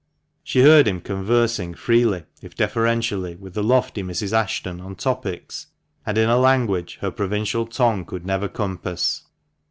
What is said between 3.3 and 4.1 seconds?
with the lofty